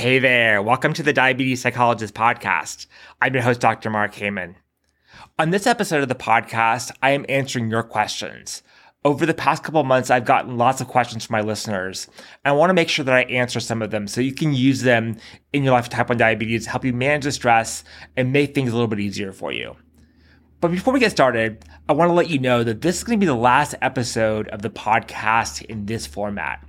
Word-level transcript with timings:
Hey 0.00 0.18
there, 0.18 0.62
welcome 0.62 0.94
to 0.94 1.02
the 1.02 1.12
Diabetes 1.12 1.60
Psychologist 1.60 2.14
Podcast. 2.14 2.86
I'm 3.20 3.34
your 3.34 3.42
host, 3.42 3.60
Dr. 3.60 3.90
Mark 3.90 4.14
Heyman. 4.14 4.54
On 5.38 5.50
this 5.50 5.66
episode 5.66 6.02
of 6.02 6.08
the 6.08 6.14
podcast, 6.14 6.90
I 7.02 7.10
am 7.10 7.26
answering 7.28 7.68
your 7.68 7.82
questions. 7.82 8.62
Over 9.04 9.26
the 9.26 9.34
past 9.34 9.62
couple 9.62 9.84
months, 9.84 10.08
I've 10.08 10.24
gotten 10.24 10.56
lots 10.56 10.80
of 10.80 10.88
questions 10.88 11.26
from 11.26 11.34
my 11.34 11.42
listeners. 11.42 12.08
I 12.46 12.52
want 12.52 12.70
to 12.70 12.74
make 12.74 12.88
sure 12.88 13.04
that 13.04 13.14
I 13.14 13.24
answer 13.24 13.60
some 13.60 13.82
of 13.82 13.90
them 13.90 14.08
so 14.08 14.22
you 14.22 14.32
can 14.32 14.54
use 14.54 14.80
them 14.80 15.18
in 15.52 15.64
your 15.64 15.74
life 15.74 15.84
with 15.84 15.92
type 15.92 16.08
1 16.08 16.16
diabetes, 16.16 16.64
to 16.64 16.70
help 16.70 16.86
you 16.86 16.94
manage 16.94 17.24
the 17.24 17.32
stress, 17.32 17.84
and 18.16 18.32
make 18.32 18.54
things 18.54 18.70
a 18.70 18.74
little 18.74 18.88
bit 18.88 19.00
easier 19.00 19.32
for 19.34 19.52
you. 19.52 19.76
But 20.62 20.70
before 20.70 20.94
we 20.94 21.00
get 21.00 21.12
started, 21.12 21.62
I 21.90 21.92
want 21.92 22.08
to 22.08 22.14
let 22.14 22.30
you 22.30 22.38
know 22.38 22.64
that 22.64 22.80
this 22.80 22.96
is 22.96 23.04
going 23.04 23.20
to 23.20 23.22
be 23.22 23.26
the 23.26 23.34
last 23.34 23.74
episode 23.82 24.48
of 24.48 24.62
the 24.62 24.70
podcast 24.70 25.62
in 25.66 25.84
this 25.84 26.06
format. 26.06 26.66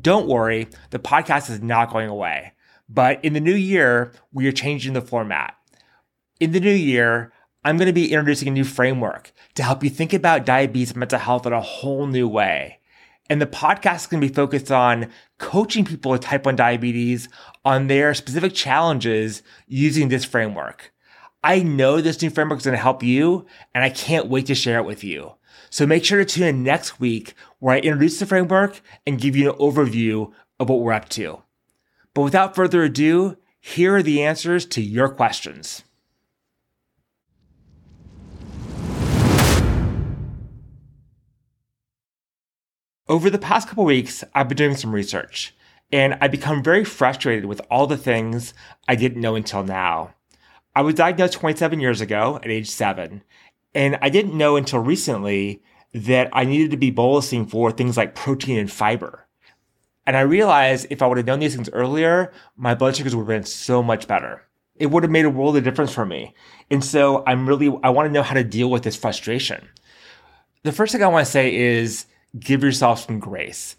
Don't 0.00 0.26
worry, 0.26 0.66
the 0.90 0.98
podcast 0.98 1.50
is 1.50 1.62
not 1.62 1.92
going 1.92 2.08
away. 2.08 2.50
But 2.88 3.24
in 3.24 3.32
the 3.32 3.40
new 3.40 3.54
year, 3.54 4.12
we 4.32 4.46
are 4.46 4.52
changing 4.52 4.92
the 4.92 5.00
format. 5.00 5.56
In 6.40 6.52
the 6.52 6.60
new 6.60 6.70
year, 6.70 7.32
I'm 7.64 7.78
going 7.78 7.86
to 7.86 7.92
be 7.92 8.12
introducing 8.12 8.48
a 8.48 8.50
new 8.50 8.64
framework 8.64 9.32
to 9.54 9.62
help 9.62 9.82
you 9.82 9.88
think 9.88 10.12
about 10.12 10.44
diabetes 10.44 10.90
and 10.90 10.98
mental 10.98 11.18
health 11.18 11.46
in 11.46 11.52
a 11.52 11.60
whole 11.60 12.06
new 12.06 12.28
way. 12.28 12.80
And 13.30 13.40
the 13.40 13.46
podcast 13.46 13.96
is 13.96 14.06
going 14.08 14.20
to 14.20 14.28
be 14.28 14.34
focused 14.34 14.70
on 14.70 15.10
coaching 15.38 15.86
people 15.86 16.10
with 16.10 16.20
type 16.20 16.44
1 16.44 16.56
diabetes 16.56 17.30
on 17.64 17.86
their 17.86 18.12
specific 18.12 18.52
challenges 18.52 19.42
using 19.66 20.08
this 20.08 20.26
framework. 20.26 20.92
I 21.42 21.62
know 21.62 22.00
this 22.00 22.20
new 22.20 22.28
framework 22.28 22.58
is 22.58 22.66
going 22.66 22.76
to 22.76 22.82
help 22.82 23.02
you, 23.02 23.46
and 23.74 23.82
I 23.82 23.88
can't 23.88 24.28
wait 24.28 24.46
to 24.46 24.54
share 24.54 24.78
it 24.78 24.84
with 24.84 25.02
you. 25.02 25.34
So 25.70 25.86
make 25.86 26.04
sure 26.04 26.18
to 26.18 26.24
tune 26.26 26.46
in 26.46 26.62
next 26.62 27.00
week 27.00 27.34
where 27.60 27.74
I 27.74 27.78
introduce 27.78 28.18
the 28.18 28.26
framework 28.26 28.82
and 29.06 29.20
give 29.20 29.36
you 29.36 29.52
an 29.52 29.58
overview 29.58 30.32
of 30.60 30.68
what 30.68 30.80
we're 30.80 30.92
up 30.92 31.08
to. 31.10 31.43
But 32.14 32.22
without 32.22 32.54
further 32.54 32.84
ado, 32.84 33.36
here 33.60 33.96
are 33.96 34.02
the 34.02 34.22
answers 34.22 34.64
to 34.66 34.80
your 34.80 35.08
questions. 35.08 35.82
Over 43.06 43.28
the 43.28 43.38
past 43.38 43.68
couple 43.68 43.84
weeks, 43.84 44.24
I've 44.34 44.48
been 44.48 44.56
doing 44.56 44.76
some 44.76 44.94
research, 44.94 45.54
and 45.92 46.16
I've 46.20 46.30
become 46.30 46.62
very 46.62 46.84
frustrated 46.84 47.44
with 47.44 47.60
all 47.70 47.86
the 47.86 47.98
things 47.98 48.54
I 48.88 48.94
didn't 48.94 49.20
know 49.20 49.34
until 49.34 49.62
now. 49.62 50.14
I 50.74 50.82
was 50.82 50.94
diagnosed 50.94 51.34
27 51.34 51.80
years 51.80 52.00
ago 52.00 52.40
at 52.42 52.50
age 52.50 52.70
7, 52.70 53.22
and 53.74 53.98
I 54.00 54.08
didn't 54.08 54.38
know 54.38 54.56
until 54.56 54.78
recently 54.78 55.62
that 55.92 56.30
I 56.32 56.44
needed 56.44 56.70
to 56.70 56.76
be 56.76 56.90
bolusing 56.90 57.48
for 57.48 57.70
things 57.70 57.96
like 57.96 58.14
protein 58.14 58.58
and 58.58 58.72
fiber. 58.72 59.23
And 60.06 60.16
I 60.16 60.20
realized 60.20 60.86
if 60.90 61.02
I 61.02 61.06
would 61.06 61.16
have 61.16 61.26
known 61.26 61.40
these 61.40 61.54
things 61.54 61.70
earlier, 61.72 62.32
my 62.56 62.74
blood 62.74 62.96
sugars 62.96 63.14
would 63.14 63.22
have 63.22 63.28
been 63.28 63.44
so 63.44 63.82
much 63.82 64.06
better. 64.06 64.42
It 64.76 64.90
would 64.90 65.02
have 65.02 65.12
made 65.12 65.24
a 65.24 65.30
world 65.30 65.56
of 65.56 65.64
difference 65.64 65.92
for 65.92 66.04
me. 66.04 66.34
And 66.70 66.84
so 66.84 67.22
I'm 67.26 67.48
really, 67.48 67.72
I 67.82 67.90
want 67.90 68.08
to 68.08 68.12
know 68.12 68.22
how 68.22 68.34
to 68.34 68.44
deal 68.44 68.70
with 68.70 68.82
this 68.82 68.96
frustration. 68.96 69.68
The 70.62 70.72
first 70.72 70.92
thing 70.92 71.02
I 71.02 71.08
want 71.08 71.24
to 71.24 71.30
say 71.30 71.54
is 71.54 72.06
give 72.38 72.62
yourself 72.62 73.06
some 73.06 73.18
grace. 73.20 73.76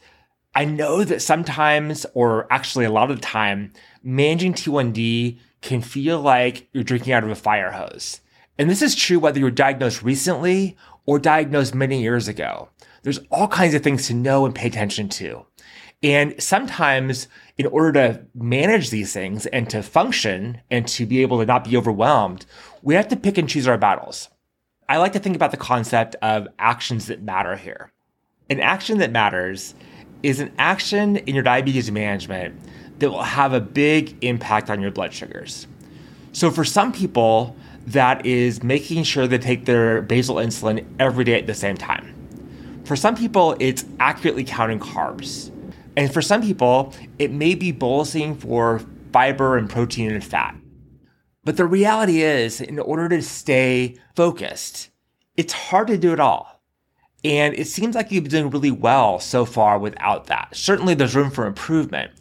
I 0.55 0.65
know 0.65 1.03
that 1.03 1.21
sometimes, 1.21 2.05
or 2.13 2.47
actually 2.49 2.85
a 2.85 2.91
lot 2.91 3.11
of 3.11 3.17
the 3.17 3.21
time, 3.21 3.73
managing 4.03 4.53
T1D 4.53 5.37
can 5.61 5.81
feel 5.81 6.21
like 6.21 6.69
you're 6.71 6.83
drinking 6.83 7.11
out 7.11 7.23
of 7.23 7.29
a 7.29 7.35
fire 7.35 7.71
hose. 7.71 8.21
And 8.57 8.69
this 8.69 8.81
is 8.81 8.95
true 8.95 9.19
whether 9.19 9.39
you 9.39 9.45
were 9.45 9.51
diagnosed 9.51 10.01
recently 10.01 10.77
or 11.05 11.19
diagnosed 11.19 11.75
many 11.75 12.01
years 12.01 12.29
ago. 12.29 12.69
There's 13.03 13.19
all 13.29 13.49
kinds 13.49 13.73
of 13.73 13.83
things 13.83 14.07
to 14.07 14.13
know 14.13 14.45
and 14.45 14.55
pay 14.55 14.67
attention 14.67 15.09
to. 15.09 15.45
And 16.05 16.39
sometimes, 16.39 17.27
in 17.57 17.65
order 17.65 17.91
to 17.93 18.21
manage 18.35 18.91
these 18.91 19.11
things 19.11 19.47
and 19.47 19.67
to 19.71 19.81
function 19.81 20.61
and 20.69 20.87
to 20.89 21.07
be 21.07 21.23
able 21.23 21.39
to 21.39 21.47
not 21.47 21.63
be 21.63 21.75
overwhelmed, 21.75 22.45
we 22.83 22.93
have 22.93 23.07
to 23.07 23.15
pick 23.15 23.39
and 23.39 23.49
choose 23.49 23.67
our 23.67 23.79
battles. 23.79 24.29
I 24.87 24.97
like 24.97 25.13
to 25.13 25.19
think 25.19 25.35
about 25.35 25.49
the 25.49 25.57
concept 25.57 26.15
of 26.21 26.47
actions 26.59 27.07
that 27.07 27.23
matter 27.23 27.55
here. 27.55 27.91
An 28.51 28.59
action 28.59 28.99
that 28.99 29.09
matters 29.09 29.73
is 30.21 30.39
an 30.39 30.53
action 30.59 31.15
in 31.17 31.33
your 31.33 31.43
diabetes 31.43 31.89
management 31.89 32.53
that 32.99 33.09
will 33.09 33.23
have 33.23 33.53
a 33.53 33.59
big 33.59 34.15
impact 34.23 34.69
on 34.69 34.81
your 34.81 34.91
blood 34.91 35.11
sugars. 35.11 35.65
So, 36.33 36.51
for 36.51 36.63
some 36.63 36.91
people, 36.93 37.55
that 37.87 38.23
is 38.27 38.61
making 38.61 39.05
sure 39.05 39.25
they 39.25 39.39
take 39.39 39.65
their 39.65 40.03
basal 40.03 40.35
insulin 40.35 40.85
every 40.99 41.23
day 41.23 41.39
at 41.39 41.47
the 41.47 41.55
same 41.55 41.77
time. 41.77 42.13
For 42.83 42.95
some 42.95 43.15
people, 43.15 43.55
it's 43.59 43.85
accurately 43.99 44.43
counting 44.43 44.79
carbs. 44.79 45.51
And 45.97 46.13
for 46.13 46.21
some 46.21 46.41
people, 46.41 46.93
it 47.19 47.31
may 47.31 47.55
be 47.55 47.71
bolusing 47.71 48.37
for 48.37 48.81
fiber 49.13 49.57
and 49.57 49.69
protein 49.69 50.11
and 50.11 50.23
fat. 50.23 50.55
But 51.43 51.57
the 51.57 51.65
reality 51.65 52.21
is, 52.21 52.59
in 52.59 52.79
order 52.79 53.07
to 53.09 53.21
stay 53.21 53.97
focused, 54.15 54.89
it's 55.37 55.53
hard 55.53 55.87
to 55.87 55.97
do 55.97 56.11
it 56.11 56.19
all. 56.19 56.61
And 57.23 57.53
it 57.55 57.67
seems 57.67 57.95
like 57.95 58.11
you've 58.11 58.25
been 58.25 58.31
doing 58.31 58.49
really 58.49 58.71
well 58.71 59.19
so 59.19 59.45
far 59.45 59.79
without 59.79 60.27
that. 60.27 60.49
Certainly, 60.55 60.95
there's 60.95 61.15
room 61.15 61.31
for 61.31 61.45
improvement. 61.45 62.11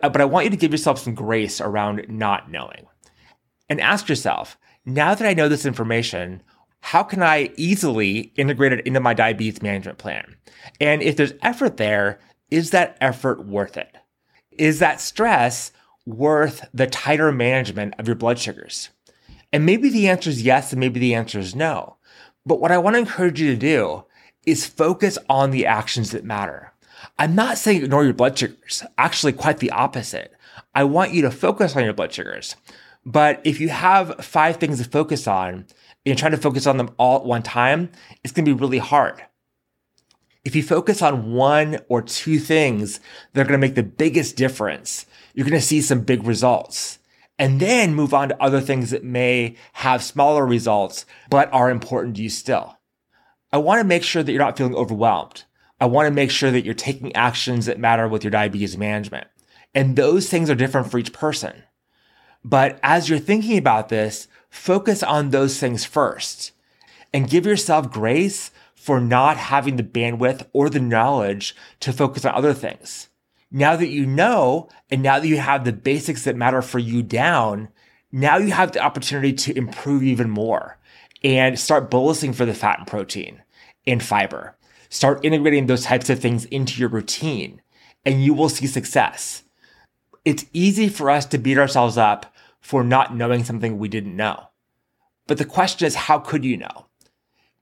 Uh, 0.00 0.08
but 0.08 0.20
I 0.20 0.26
want 0.26 0.44
you 0.44 0.50
to 0.50 0.56
give 0.56 0.72
yourself 0.72 0.98
some 0.98 1.14
grace 1.14 1.60
around 1.60 2.04
not 2.08 2.50
knowing. 2.50 2.86
And 3.68 3.80
ask 3.80 4.08
yourself 4.08 4.58
now 4.84 5.14
that 5.14 5.28
I 5.28 5.34
know 5.34 5.48
this 5.48 5.66
information, 5.66 6.42
how 6.80 7.02
can 7.02 7.22
I 7.22 7.50
easily 7.56 8.32
integrate 8.36 8.72
it 8.72 8.86
into 8.86 9.00
my 9.00 9.12
diabetes 9.12 9.62
management 9.62 9.98
plan? 9.98 10.36
And 10.80 11.02
if 11.02 11.16
there's 11.16 11.34
effort 11.42 11.76
there, 11.76 12.18
is 12.50 12.70
that 12.70 12.96
effort 13.00 13.46
worth 13.46 13.76
it? 13.76 13.96
Is 14.52 14.78
that 14.78 15.00
stress 15.00 15.72
worth 16.06 16.68
the 16.72 16.86
tighter 16.86 17.30
management 17.32 17.94
of 17.98 18.06
your 18.06 18.16
blood 18.16 18.38
sugars? 18.38 18.90
And 19.52 19.64
maybe 19.64 19.88
the 19.88 20.08
answer 20.08 20.30
is 20.30 20.42
yes, 20.42 20.72
and 20.72 20.80
maybe 20.80 21.00
the 21.00 21.14
answer 21.14 21.38
is 21.38 21.54
no. 21.54 21.96
But 22.44 22.60
what 22.60 22.72
I 22.72 22.78
want 22.78 22.94
to 22.94 23.00
encourage 23.00 23.40
you 23.40 23.50
to 23.50 23.56
do 23.56 24.04
is 24.46 24.66
focus 24.66 25.18
on 25.28 25.50
the 25.50 25.66
actions 25.66 26.10
that 26.10 26.24
matter. 26.24 26.72
I'm 27.18 27.34
not 27.34 27.58
saying 27.58 27.82
ignore 27.82 28.04
your 28.04 28.14
blood 28.14 28.38
sugars, 28.38 28.82
actually, 28.96 29.32
quite 29.32 29.58
the 29.58 29.70
opposite. 29.70 30.32
I 30.74 30.84
want 30.84 31.12
you 31.12 31.22
to 31.22 31.30
focus 31.30 31.76
on 31.76 31.84
your 31.84 31.92
blood 31.92 32.12
sugars. 32.12 32.56
But 33.04 33.40
if 33.44 33.60
you 33.60 33.68
have 33.68 34.24
five 34.24 34.56
things 34.56 34.82
to 34.82 34.88
focus 34.88 35.26
on 35.26 35.54
and 35.54 35.66
you're 36.04 36.16
trying 36.16 36.32
to 36.32 36.38
focus 36.38 36.66
on 36.66 36.76
them 36.76 36.90
all 36.98 37.20
at 37.20 37.24
one 37.24 37.42
time, 37.42 37.90
it's 38.22 38.32
going 38.32 38.44
to 38.44 38.54
be 38.54 38.60
really 38.60 38.78
hard. 38.78 39.22
If 40.48 40.56
you 40.56 40.62
focus 40.62 41.02
on 41.02 41.34
one 41.34 41.78
or 41.90 42.00
two 42.00 42.38
things 42.38 43.00
that 43.34 43.42
are 43.42 43.44
going 43.44 43.60
to 43.60 43.66
make 43.66 43.74
the 43.74 43.82
biggest 43.82 44.34
difference, 44.34 45.04
you're 45.34 45.44
going 45.44 45.60
to 45.60 45.66
see 45.66 45.82
some 45.82 46.00
big 46.00 46.26
results. 46.26 47.00
And 47.38 47.60
then 47.60 47.94
move 47.94 48.14
on 48.14 48.30
to 48.30 48.42
other 48.42 48.62
things 48.62 48.90
that 48.90 49.04
may 49.04 49.56
have 49.74 50.02
smaller 50.02 50.46
results, 50.46 51.04
but 51.28 51.52
are 51.52 51.68
important 51.70 52.16
to 52.16 52.22
you 52.22 52.30
still. 52.30 52.78
I 53.52 53.58
want 53.58 53.80
to 53.80 53.86
make 53.86 54.02
sure 54.02 54.22
that 54.22 54.32
you're 54.32 54.40
not 54.40 54.56
feeling 54.56 54.74
overwhelmed. 54.74 55.44
I 55.82 55.84
want 55.84 56.06
to 56.06 56.14
make 56.14 56.30
sure 56.30 56.50
that 56.50 56.64
you're 56.64 56.72
taking 56.72 57.14
actions 57.14 57.66
that 57.66 57.78
matter 57.78 58.08
with 58.08 58.24
your 58.24 58.30
diabetes 58.30 58.78
management. 58.78 59.26
And 59.74 59.96
those 59.96 60.30
things 60.30 60.48
are 60.48 60.54
different 60.54 60.90
for 60.90 60.96
each 60.96 61.12
person. 61.12 61.64
But 62.42 62.80
as 62.82 63.10
you're 63.10 63.18
thinking 63.18 63.58
about 63.58 63.90
this, 63.90 64.28
focus 64.48 65.02
on 65.02 65.28
those 65.28 65.60
things 65.60 65.84
first 65.84 66.52
and 67.12 67.28
give 67.28 67.44
yourself 67.44 67.90
grace 67.90 68.50
for 68.88 69.02
not 69.02 69.36
having 69.36 69.76
the 69.76 69.82
bandwidth 69.82 70.46
or 70.54 70.70
the 70.70 70.80
knowledge 70.80 71.54
to 71.78 71.92
focus 71.92 72.24
on 72.24 72.34
other 72.34 72.54
things. 72.54 73.10
Now 73.50 73.76
that 73.76 73.88
you 73.88 74.06
know, 74.06 74.70
and 74.90 75.02
now 75.02 75.18
that 75.18 75.28
you 75.28 75.36
have 75.36 75.66
the 75.66 75.74
basics 75.74 76.24
that 76.24 76.36
matter 76.36 76.62
for 76.62 76.78
you 76.78 77.02
down, 77.02 77.68
now 78.10 78.38
you 78.38 78.50
have 78.50 78.72
the 78.72 78.80
opportunity 78.80 79.34
to 79.34 79.58
improve 79.58 80.02
even 80.02 80.30
more 80.30 80.78
and 81.22 81.58
start 81.58 81.90
bolusing 81.90 82.34
for 82.34 82.46
the 82.46 82.54
fat 82.54 82.78
and 82.78 82.86
protein 82.86 83.42
and 83.86 84.02
fiber. 84.02 84.56
Start 84.88 85.22
integrating 85.22 85.66
those 85.66 85.84
types 85.84 86.08
of 86.08 86.18
things 86.18 86.46
into 86.46 86.80
your 86.80 86.88
routine 86.88 87.60
and 88.06 88.24
you 88.24 88.32
will 88.32 88.48
see 88.48 88.66
success. 88.66 89.42
It's 90.24 90.46
easy 90.54 90.88
for 90.88 91.10
us 91.10 91.26
to 91.26 91.36
beat 91.36 91.58
ourselves 91.58 91.98
up 91.98 92.34
for 92.62 92.82
not 92.82 93.14
knowing 93.14 93.44
something 93.44 93.76
we 93.76 93.88
didn't 93.88 94.16
know. 94.16 94.48
But 95.26 95.36
the 95.36 95.44
question 95.44 95.86
is, 95.86 95.94
how 95.94 96.18
could 96.18 96.42
you 96.42 96.56
know? 96.56 96.87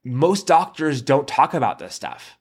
Most 0.06 0.46
doctors 0.46 1.02
don't 1.02 1.26
talk 1.28 1.52
about 1.52 1.78
this 1.78 1.94
stuff. 1.94 2.38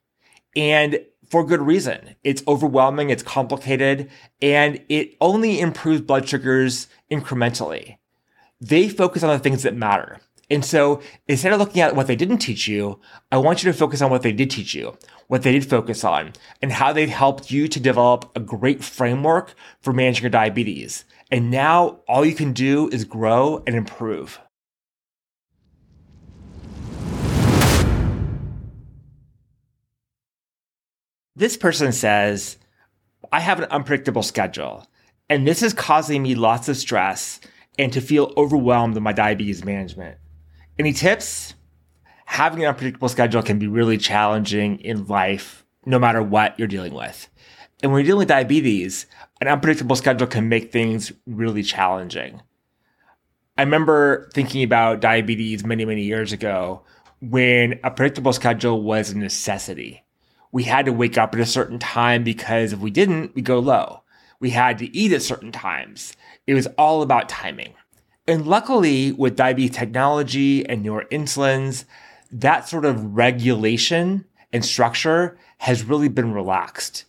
And 0.54 1.00
for 1.28 1.44
good 1.44 1.60
reason. 1.60 2.14
It's 2.22 2.42
overwhelming, 2.46 3.10
it's 3.10 3.22
complicated, 3.22 4.10
and 4.40 4.80
it 4.88 5.16
only 5.20 5.60
improves 5.60 6.00
blood 6.00 6.28
sugars 6.28 6.86
incrementally. 7.10 7.98
They 8.60 8.88
focus 8.88 9.22
on 9.22 9.30
the 9.30 9.38
things 9.38 9.64
that 9.64 9.74
matter. 9.74 10.20
And 10.48 10.64
so 10.64 11.02
instead 11.26 11.52
of 11.52 11.58
looking 11.58 11.80
at 11.80 11.96
what 11.96 12.06
they 12.06 12.14
didn't 12.14 12.38
teach 12.38 12.68
you, 12.68 13.00
I 13.32 13.38
want 13.38 13.62
you 13.62 13.72
to 13.72 13.76
focus 13.76 14.00
on 14.00 14.10
what 14.10 14.22
they 14.22 14.32
did 14.32 14.50
teach 14.50 14.74
you, 14.74 14.96
what 15.26 15.42
they 15.42 15.50
did 15.50 15.68
focus 15.68 16.04
on, 16.04 16.32
and 16.62 16.70
how 16.70 16.92
they've 16.92 17.08
helped 17.08 17.50
you 17.50 17.66
to 17.66 17.80
develop 17.80 18.30
a 18.36 18.40
great 18.40 18.84
framework 18.84 19.54
for 19.80 19.92
managing 19.92 20.22
your 20.22 20.30
diabetes. 20.30 21.04
And 21.32 21.50
now 21.50 22.00
all 22.06 22.24
you 22.24 22.36
can 22.36 22.52
do 22.52 22.88
is 22.90 23.04
grow 23.04 23.64
and 23.66 23.74
improve. 23.74 24.38
This 31.38 31.58
person 31.58 31.92
says, 31.92 32.56
I 33.30 33.40
have 33.40 33.58
an 33.58 33.66
unpredictable 33.70 34.22
schedule, 34.22 34.86
and 35.28 35.46
this 35.46 35.62
is 35.62 35.74
causing 35.74 36.22
me 36.22 36.34
lots 36.34 36.70
of 36.70 36.78
stress 36.78 37.40
and 37.78 37.92
to 37.92 38.00
feel 38.00 38.32
overwhelmed 38.38 38.94
with 38.94 39.02
my 39.02 39.12
diabetes 39.12 39.62
management. 39.62 40.16
Any 40.78 40.94
tips? 40.94 41.52
Having 42.24 42.62
an 42.62 42.70
unpredictable 42.70 43.10
schedule 43.10 43.42
can 43.42 43.58
be 43.58 43.66
really 43.66 43.98
challenging 43.98 44.80
in 44.80 45.06
life, 45.08 45.66
no 45.84 45.98
matter 45.98 46.22
what 46.22 46.58
you're 46.58 46.68
dealing 46.68 46.94
with. 46.94 47.28
And 47.82 47.92
when 47.92 48.00
you're 48.00 48.06
dealing 48.06 48.20
with 48.20 48.28
diabetes, 48.28 49.04
an 49.42 49.48
unpredictable 49.48 49.96
schedule 49.96 50.26
can 50.26 50.48
make 50.48 50.72
things 50.72 51.12
really 51.26 51.62
challenging. 51.62 52.40
I 53.58 53.62
remember 53.62 54.30
thinking 54.32 54.62
about 54.62 55.00
diabetes 55.00 55.66
many, 55.66 55.84
many 55.84 56.04
years 56.04 56.32
ago 56.32 56.84
when 57.20 57.78
a 57.84 57.90
predictable 57.90 58.32
schedule 58.32 58.82
was 58.82 59.10
a 59.10 59.18
necessity. 59.18 60.05
We 60.52 60.64
had 60.64 60.86
to 60.86 60.92
wake 60.92 61.18
up 61.18 61.34
at 61.34 61.40
a 61.40 61.46
certain 61.46 61.78
time 61.78 62.24
because 62.24 62.72
if 62.72 62.78
we 62.78 62.90
didn't, 62.90 63.34
we 63.34 63.42
go 63.42 63.58
low. 63.58 64.02
We 64.40 64.50
had 64.50 64.78
to 64.78 64.94
eat 64.96 65.12
at 65.12 65.22
certain 65.22 65.52
times. 65.52 66.14
It 66.46 66.54
was 66.54 66.66
all 66.78 67.02
about 67.02 67.28
timing. 67.28 67.74
And 68.28 68.46
luckily, 68.46 69.12
with 69.12 69.36
diabetes 69.36 69.76
technology 69.76 70.66
and 70.68 70.82
newer 70.82 71.06
insulins, 71.10 71.84
that 72.32 72.68
sort 72.68 72.84
of 72.84 73.16
regulation 73.16 74.24
and 74.52 74.64
structure 74.64 75.38
has 75.58 75.84
really 75.84 76.08
been 76.08 76.32
relaxed. 76.32 77.04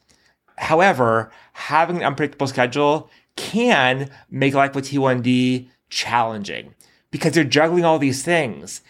However, 0.57 1.31
having 1.53 1.97
an 1.97 2.03
unpredictable 2.03 2.47
schedule 2.47 3.09
can 3.35 4.09
make 4.29 4.53
life 4.53 4.75
with 4.75 4.89
T1D 4.89 5.69
challenging 5.89 6.73
because 7.11 7.35
you're 7.35 7.45
juggling 7.45 7.85
all 7.85 7.99
these 7.99 8.23
things. 8.23 8.81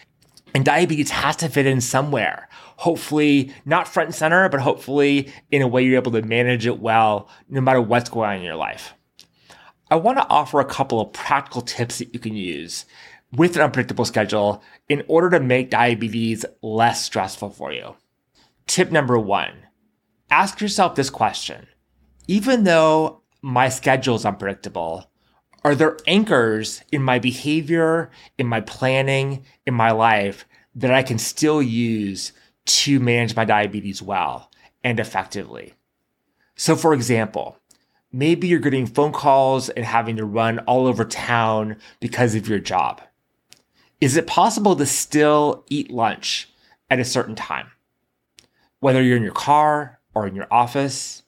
And 0.54 0.64
diabetes 0.64 1.10
has 1.10 1.36
to 1.36 1.48
fit 1.48 1.66
in 1.66 1.80
somewhere. 1.80 2.47
Hopefully, 2.78 3.52
not 3.64 3.88
front 3.88 4.06
and 4.06 4.14
center, 4.14 4.48
but 4.48 4.60
hopefully 4.60 5.32
in 5.50 5.62
a 5.62 5.66
way 5.66 5.82
you're 5.82 5.96
able 5.96 6.12
to 6.12 6.22
manage 6.22 6.64
it 6.64 6.78
well 6.78 7.28
no 7.48 7.60
matter 7.60 7.82
what's 7.82 8.08
going 8.08 8.30
on 8.30 8.36
in 8.36 8.42
your 8.42 8.54
life. 8.54 8.94
I 9.90 9.96
want 9.96 10.18
to 10.18 10.28
offer 10.28 10.60
a 10.60 10.64
couple 10.64 11.00
of 11.00 11.12
practical 11.12 11.60
tips 11.60 11.98
that 11.98 12.14
you 12.14 12.20
can 12.20 12.36
use 12.36 12.84
with 13.32 13.56
an 13.56 13.62
unpredictable 13.62 14.04
schedule 14.04 14.62
in 14.88 15.02
order 15.08 15.28
to 15.30 15.40
make 15.40 15.70
diabetes 15.70 16.44
less 16.62 17.04
stressful 17.04 17.50
for 17.50 17.72
you. 17.72 17.96
Tip 18.68 18.92
number 18.92 19.18
one 19.18 19.54
ask 20.30 20.60
yourself 20.60 20.94
this 20.94 21.10
question 21.10 21.66
Even 22.28 22.62
though 22.62 23.22
my 23.42 23.70
schedule 23.70 24.14
is 24.14 24.24
unpredictable, 24.24 25.10
are 25.64 25.74
there 25.74 25.96
anchors 26.06 26.82
in 26.92 27.02
my 27.02 27.18
behavior, 27.18 28.12
in 28.38 28.46
my 28.46 28.60
planning, 28.60 29.44
in 29.66 29.74
my 29.74 29.90
life 29.90 30.46
that 30.76 30.94
I 30.94 31.02
can 31.02 31.18
still 31.18 31.60
use 31.60 32.32
to 32.68 33.00
manage 33.00 33.34
my 33.34 33.44
diabetes 33.44 34.00
well 34.00 34.50
and 34.84 35.00
effectively? 35.00 35.74
So, 36.56 36.76
for 36.76 36.92
example, 36.92 37.58
maybe 38.12 38.48
you're 38.48 38.58
getting 38.58 38.86
phone 38.86 39.12
calls 39.12 39.68
and 39.68 39.84
having 39.84 40.16
to 40.16 40.24
run 40.24 40.58
all 40.60 40.86
over 40.86 41.04
town 41.04 41.76
because 42.00 42.34
of 42.34 42.48
your 42.48 42.58
job. 42.58 43.00
Is 44.00 44.16
it 44.16 44.26
possible 44.26 44.76
to 44.76 44.86
still 44.86 45.64
eat 45.68 45.90
lunch 45.90 46.48
at 46.90 47.00
a 47.00 47.04
certain 47.04 47.34
time? 47.34 47.70
Whether 48.80 49.02
you're 49.02 49.16
in 49.16 49.24
your 49.24 49.32
car 49.32 49.98
or 50.14 50.26
in 50.26 50.36
your 50.36 50.46
office, 50.50 51.22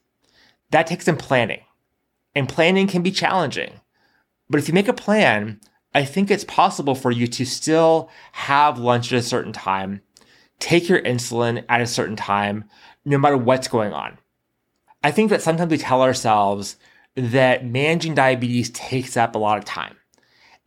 that 0.70 0.86
takes 0.86 1.04
some 1.04 1.16
planning. 1.16 1.60
And 2.34 2.48
planning 2.48 2.86
can 2.86 3.02
be 3.02 3.10
challenging. 3.10 3.80
But 4.48 4.60
if 4.60 4.68
you 4.68 4.74
make 4.74 4.88
a 4.88 4.92
plan, 4.92 5.60
I 5.94 6.04
think 6.04 6.30
it's 6.30 6.44
possible 6.44 6.94
for 6.94 7.10
you 7.10 7.26
to 7.26 7.44
still 7.44 8.08
have 8.32 8.78
lunch 8.78 9.12
at 9.12 9.18
a 9.18 9.22
certain 9.22 9.52
time, 9.52 10.02
take 10.60 10.88
your 10.88 11.00
insulin 11.02 11.64
at 11.68 11.80
a 11.80 11.86
certain 11.86 12.16
time, 12.16 12.64
no 13.04 13.18
matter 13.18 13.36
what's 13.36 13.68
going 13.68 13.92
on. 13.92 14.18
I 15.02 15.10
think 15.10 15.30
that 15.30 15.42
sometimes 15.42 15.70
we 15.70 15.78
tell 15.78 16.02
ourselves 16.02 16.76
that 17.16 17.66
managing 17.66 18.14
diabetes 18.14 18.70
takes 18.70 19.16
up 19.16 19.34
a 19.34 19.38
lot 19.38 19.58
of 19.58 19.64
time. 19.64 19.96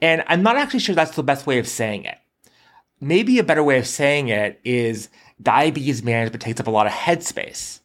And 0.01 0.23
I'm 0.27 0.43
not 0.43 0.57
actually 0.57 0.81
sure 0.81 0.95
that's 0.95 1.15
the 1.15 1.23
best 1.23 1.47
way 1.47 1.59
of 1.59 1.67
saying 1.67 2.03
it. 2.03 2.17
Maybe 2.99 3.39
a 3.39 3.43
better 3.43 3.63
way 3.63 3.77
of 3.77 3.87
saying 3.87 4.29
it 4.29 4.59
is 4.63 5.09
diabetes 5.41 6.03
management 6.03 6.41
takes 6.41 6.59
up 6.59 6.67
a 6.67 6.71
lot 6.71 6.87
of 6.87 6.93
headspace. 6.93 7.79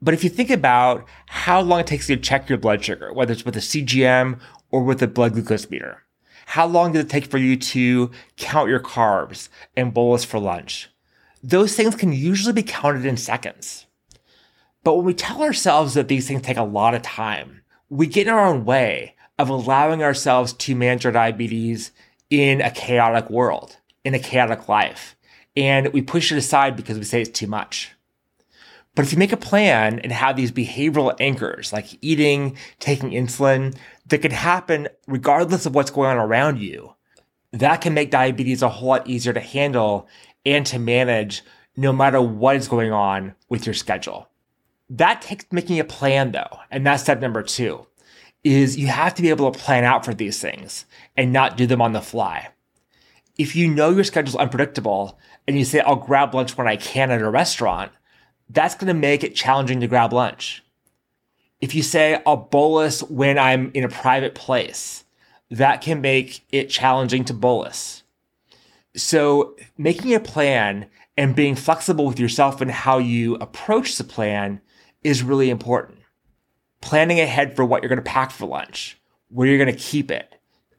But 0.00 0.14
if 0.14 0.24
you 0.24 0.30
think 0.30 0.50
about 0.50 1.06
how 1.26 1.60
long 1.60 1.80
it 1.80 1.86
takes 1.86 2.08
you 2.08 2.16
to 2.16 2.22
check 2.22 2.48
your 2.48 2.58
blood 2.58 2.84
sugar, 2.84 3.12
whether 3.12 3.32
it's 3.32 3.44
with 3.44 3.56
a 3.56 3.60
CGM 3.60 4.40
or 4.70 4.82
with 4.82 5.02
a 5.02 5.06
blood 5.06 5.34
glucose 5.34 5.70
meter, 5.70 6.02
how 6.46 6.66
long 6.66 6.92
does 6.92 7.04
it 7.04 7.10
take 7.10 7.26
for 7.26 7.38
you 7.38 7.56
to 7.56 8.10
count 8.36 8.68
your 8.68 8.80
carbs 8.80 9.48
and 9.76 9.94
bolus 9.94 10.24
for 10.24 10.40
lunch? 10.40 10.91
Those 11.42 11.74
things 11.74 11.96
can 11.96 12.12
usually 12.12 12.52
be 12.52 12.62
counted 12.62 13.04
in 13.04 13.16
seconds. 13.16 13.86
But 14.84 14.94
when 14.94 15.06
we 15.06 15.14
tell 15.14 15.42
ourselves 15.42 15.94
that 15.94 16.08
these 16.08 16.28
things 16.28 16.42
take 16.42 16.56
a 16.56 16.62
lot 16.62 16.94
of 16.94 17.02
time, 17.02 17.62
we 17.88 18.06
get 18.06 18.26
in 18.26 18.32
our 18.32 18.46
own 18.46 18.64
way 18.64 19.16
of 19.38 19.48
allowing 19.48 20.02
ourselves 20.02 20.52
to 20.52 20.74
manage 20.76 21.04
our 21.04 21.12
diabetes 21.12 21.92
in 22.30 22.60
a 22.60 22.70
chaotic 22.70 23.28
world, 23.28 23.76
in 24.04 24.14
a 24.14 24.18
chaotic 24.18 24.68
life. 24.68 25.16
And 25.56 25.92
we 25.92 26.00
push 26.00 26.32
it 26.32 26.38
aside 26.38 26.76
because 26.76 26.98
we 26.98 27.04
say 27.04 27.20
it's 27.20 27.30
too 27.30 27.46
much. 27.46 27.92
But 28.94 29.04
if 29.04 29.12
you 29.12 29.18
make 29.18 29.32
a 29.32 29.38
plan 29.38 29.98
and 30.00 30.12
have 30.12 30.36
these 30.36 30.52
behavioral 30.52 31.16
anchors 31.18 31.72
like 31.72 31.98
eating, 32.02 32.56
taking 32.78 33.10
insulin 33.10 33.76
that 34.06 34.18
can 34.18 34.30
happen 34.30 34.88
regardless 35.06 35.66
of 35.66 35.74
what's 35.74 35.90
going 35.90 36.10
on 36.10 36.18
around 36.18 36.60
you, 36.60 36.94
that 37.52 37.80
can 37.80 37.94
make 37.94 38.10
diabetes 38.10 38.62
a 38.62 38.68
whole 38.68 38.88
lot 38.88 39.08
easier 39.08 39.32
to 39.32 39.40
handle 39.40 40.08
and 40.44 40.66
to 40.66 40.78
manage 40.78 41.42
no 41.76 41.92
matter 41.92 42.20
what 42.20 42.56
is 42.56 42.68
going 42.68 42.92
on 42.92 43.34
with 43.48 43.66
your 43.66 43.74
schedule. 43.74 44.28
That 44.90 45.22
takes 45.22 45.46
making 45.50 45.80
a 45.80 45.84
plan 45.84 46.32
though. 46.32 46.58
And 46.70 46.86
that's 46.86 47.02
step 47.02 47.20
number 47.20 47.42
two 47.42 47.86
is 48.44 48.76
you 48.76 48.88
have 48.88 49.14
to 49.14 49.22
be 49.22 49.30
able 49.30 49.50
to 49.50 49.58
plan 49.58 49.84
out 49.84 50.04
for 50.04 50.12
these 50.12 50.40
things 50.40 50.84
and 51.16 51.32
not 51.32 51.56
do 51.56 51.66
them 51.66 51.80
on 51.80 51.92
the 51.92 52.00
fly. 52.00 52.48
If 53.38 53.56
you 53.56 53.68
know 53.68 53.90
your 53.90 54.04
schedule 54.04 54.30
is 54.30 54.36
unpredictable 54.36 55.18
and 55.46 55.56
you 55.56 55.64
say, 55.64 55.80
I'll 55.80 55.96
grab 55.96 56.34
lunch 56.34 56.58
when 56.58 56.66
I 56.68 56.76
can 56.76 57.10
at 57.10 57.22
a 57.22 57.30
restaurant, 57.30 57.92
that's 58.50 58.74
going 58.74 58.88
to 58.88 58.94
make 58.94 59.24
it 59.24 59.34
challenging 59.34 59.80
to 59.80 59.86
grab 59.86 60.12
lunch. 60.12 60.62
If 61.60 61.74
you 61.74 61.82
say, 61.82 62.20
I'll 62.26 62.36
bolus 62.36 63.02
when 63.04 63.38
I'm 63.38 63.70
in 63.72 63.84
a 63.84 63.88
private 63.88 64.34
place, 64.34 65.04
that 65.50 65.80
can 65.80 66.00
make 66.00 66.44
it 66.50 66.68
challenging 66.68 67.24
to 67.26 67.34
bolus. 67.34 68.01
So 68.94 69.56
making 69.78 70.14
a 70.14 70.20
plan 70.20 70.86
and 71.16 71.34
being 71.34 71.54
flexible 71.54 72.06
with 72.06 72.20
yourself 72.20 72.60
and 72.60 72.70
how 72.70 72.98
you 72.98 73.36
approach 73.36 73.96
the 73.96 74.04
plan 74.04 74.60
is 75.02 75.22
really 75.22 75.50
important. 75.50 75.98
Planning 76.80 77.20
ahead 77.20 77.56
for 77.56 77.64
what 77.64 77.82
you're 77.82 77.88
going 77.88 78.02
to 78.02 78.02
pack 78.02 78.30
for 78.30 78.46
lunch, 78.46 79.00
where 79.28 79.46
you're 79.46 79.62
going 79.62 79.74
to 79.74 79.80
keep 79.80 80.10
it. 80.10 80.34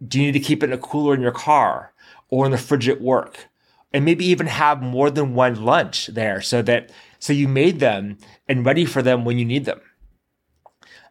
Do 0.05 0.19
you 0.19 0.25
need 0.27 0.33
to 0.33 0.39
keep 0.39 0.63
it 0.63 0.67
in 0.67 0.73
a 0.73 0.77
cooler 0.77 1.13
in 1.13 1.21
your 1.21 1.31
car 1.31 1.93
or 2.29 2.45
in 2.45 2.51
the 2.51 2.57
fridge 2.57 2.89
at 2.89 3.01
work? 3.01 3.47
And 3.93 4.05
maybe 4.05 4.25
even 4.25 4.47
have 4.47 4.81
more 4.81 5.11
than 5.11 5.35
one 5.35 5.63
lunch 5.63 6.07
there 6.07 6.41
so 6.41 6.63
that 6.63 6.91
so 7.19 7.31
you 7.31 7.47
made 7.47 7.79
them 7.79 8.17
and 8.49 8.65
ready 8.65 8.85
for 8.85 9.01
them 9.01 9.23
when 9.23 9.37
you 9.37 9.45
need 9.45 9.65
them. 9.65 9.79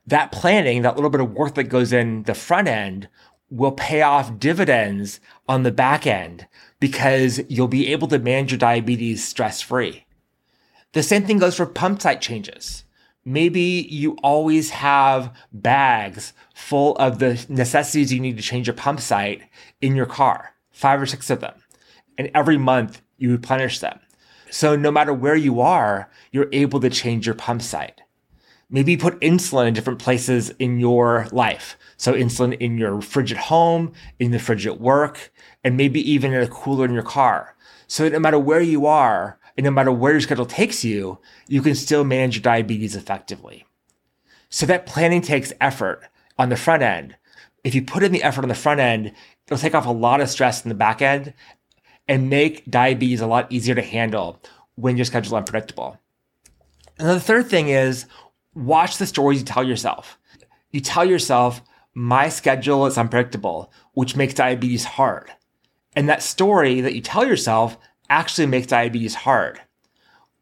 That 0.06 0.32
planning, 0.32 0.82
that 0.82 0.97
little 0.97 1.09
bit 1.09 1.21
of 1.21 1.32
work 1.32 1.54
that 1.54 1.64
goes 1.64 1.92
in 1.92 2.25
the 2.25 2.35
front 2.35 2.66
end 2.66 3.09
will 3.52 3.73
pay 3.73 4.00
off 4.00 4.38
dividends 4.38 5.21
on 5.47 5.62
the 5.62 5.71
back 5.71 6.06
end 6.06 6.47
because 6.80 7.40
you'll 7.49 7.68
be 7.68 7.92
able 7.92 8.09
to 8.09 8.18
manage 8.18 8.50
your 8.50 8.59
diabetes 8.59 9.23
stress 9.23 9.61
free. 9.61 10.06
The 10.92 11.02
same 11.02 11.26
thing 11.26 11.38
goes 11.38 11.56
for 11.56 11.66
pump 11.66 12.00
site 12.00 12.23
changes. 12.23 12.85
Maybe 13.25 13.87
you 13.90 14.16
always 14.23 14.71
have 14.71 15.37
bags 15.52 16.32
full 16.54 16.97
of 16.97 17.18
the 17.18 17.44
necessities 17.49 18.12
you 18.12 18.21
need 18.21 18.38
to 18.38 18.42
change 18.42 18.66
your 18.66 18.75
pump 18.75 19.00
site 19.00 19.42
in 19.82 19.94
your 19.94 20.06
car, 20.06 20.54
five 20.71 21.00
or 21.00 21.06
six 21.06 21.28
of 21.28 21.40
them. 21.40 21.54
And 22.16 22.30
every 22.35 22.56
month 22.56 23.02
you 23.18 23.30
replenish 23.30 23.78
them. 23.80 24.00
So 24.50 24.76
no 24.76 24.90
matter 24.90 25.12
where 25.12 25.37
you 25.37 25.61
are, 25.61 26.11
you're 26.30 26.49
able 26.52 26.80
to 26.80 26.90
change 26.90 27.26
your 27.26 27.35
pump 27.35 27.62
site. 27.62 28.00
Maybe 28.75 28.97
put 28.97 29.21
insulin 29.21 29.69
in 29.69 29.75
different 29.75 30.00
places 30.00 30.50
in 30.59 30.81
your 30.81 31.29
life. 31.31 31.76
So 31.99 32.14
insulin 32.14 32.57
in 32.59 32.79
your 32.79 33.02
fridge 33.02 33.31
at 33.31 33.38
home, 33.38 33.93
in 34.19 34.31
the 34.31 34.38
fridge 34.41 34.67
at 34.67 34.81
work, 34.81 35.31
and 35.62 35.76
maybe 35.76 36.00
even 36.11 36.33
in 36.33 36.43
a 36.43 36.49
cooler 36.49 36.87
in 36.87 36.95
your 36.95 37.02
car. 37.02 37.55
So 37.87 38.09
no 38.09 38.19
matter 38.19 38.38
where 38.38 38.62
you 38.62 38.87
are, 38.87 39.38
And 39.57 39.64
no 39.64 39.71
matter 39.71 39.93
where 39.93 40.12
your 40.12 40.21
schedule 40.21 40.47
takes 40.47 40.85
you, 40.85 41.19
you 41.47 41.62
can 41.62 41.75
still 41.75 42.05
manage 42.05 42.37
your 42.37 42.43
diabetes 42.43 42.97
effectively. 42.97 43.67
So 44.49 44.67
that 44.67 44.87
planning 44.87 45.21
takes 45.21 45.52
effort 45.61 46.02
on 46.38 46.49
the 46.49 46.57
front 46.57 46.83
end. 46.83 47.17
If 47.64 47.75
you 47.75 47.83
put 47.83 48.02
in 48.02 48.12
the 48.12 48.23
effort 48.23 48.43
on 48.43 48.49
the 48.49 48.55
front 48.55 48.81
end, 48.81 49.12
it'll 49.47 49.59
take 49.59 49.75
off 49.75 49.87
a 49.87 49.91
lot 49.91 50.21
of 50.21 50.29
stress 50.29 50.64
in 50.64 50.69
the 50.69 50.75
back 50.75 51.02
end 51.02 51.35
and 52.09 52.31
make 52.31 52.69
diabetes 52.71 53.21
a 53.21 53.26
lot 53.26 53.50
easier 53.52 53.75
to 53.75 53.83
handle 53.83 54.41
when 54.75 54.97
your 54.97 55.05
schedule 55.05 55.29
is 55.29 55.35
unpredictable. 55.35 55.99
And 56.99 57.09
the 57.09 57.21
third 57.21 57.47
thing 57.49 57.69
is 57.69 58.07
watch 58.54 58.99
the 58.99 59.06
stories 59.06 59.40
you 59.40 59.44
tell 59.44 59.64
yourself. 59.64 60.18
You 60.71 60.80
tell 60.80 61.04
yourself, 61.04 61.62
my 61.94 62.28
schedule 62.28 62.87
is 62.87 62.99
unpredictable, 62.99 63.73
which 63.92 64.16
makes 64.16 64.35
diabetes 64.35 64.85
hard. 64.85 65.30
And 65.94 66.09
that 66.09 66.23
story 66.23 66.80
that 66.80 66.94
you 66.94 67.02
tell 67.02 67.26
yourself 67.26 67.76
actually 68.09 68.47
makes 68.47 68.66
diabetes 68.66 69.14
hard. 69.14 69.61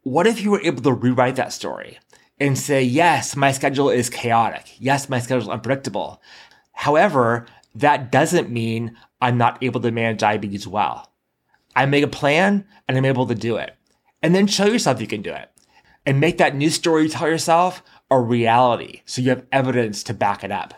What 0.03 0.27
if 0.27 0.41
you 0.41 0.51
were 0.51 0.61
able 0.61 0.81
to 0.83 0.93
rewrite 0.93 1.35
that 1.35 1.53
story 1.53 1.99
and 2.39 2.57
say, 2.57 2.81
yes, 2.81 3.35
my 3.35 3.51
schedule 3.51 3.89
is 3.89 4.09
chaotic. 4.09 4.75
Yes, 4.79 5.09
my 5.09 5.19
schedule 5.19 5.43
is 5.43 5.49
unpredictable. 5.49 6.21
However, 6.71 7.45
that 7.75 8.11
doesn't 8.11 8.49
mean 8.49 8.97
I'm 9.21 9.37
not 9.37 9.61
able 9.61 9.81
to 9.81 9.91
manage 9.91 10.19
diabetes 10.19 10.67
well. 10.67 11.11
I 11.75 11.85
make 11.85 12.03
a 12.03 12.07
plan 12.07 12.65
and 12.87 12.97
I'm 12.97 13.05
able 13.05 13.27
to 13.27 13.35
do 13.35 13.57
it. 13.57 13.75
And 14.23 14.33
then 14.33 14.47
show 14.47 14.65
yourself 14.65 15.01
you 15.01 15.07
can 15.07 15.21
do 15.21 15.33
it 15.33 15.49
and 16.05 16.19
make 16.19 16.37
that 16.37 16.55
new 16.55 16.69
story 16.69 17.03
you 17.03 17.09
tell 17.09 17.27
yourself 17.27 17.83
a 18.11 18.19
reality 18.19 19.01
so 19.05 19.21
you 19.21 19.29
have 19.29 19.45
evidence 19.51 20.03
to 20.03 20.13
back 20.13 20.43
it 20.43 20.51
up. 20.51 20.73